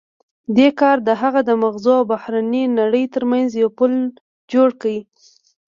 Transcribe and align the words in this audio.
دې 0.57 0.69
کار 0.79 0.97
د 1.07 1.09
هغه 1.21 1.41
د 1.49 1.51
ماغزو 1.61 1.91
او 1.99 2.03
بهرنۍ 2.11 2.63
نړۍ 2.79 3.05
ترمنځ 3.15 3.49
یو 3.61 3.69
پُل 3.77 3.93
جوړ 4.51 4.69
کړ 4.81 4.95